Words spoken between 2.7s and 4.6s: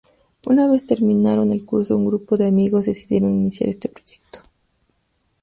decidieron iniciar este proyecto.